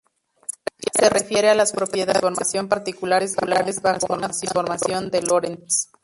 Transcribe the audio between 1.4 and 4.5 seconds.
a las propiedades de transformación particulares bajo una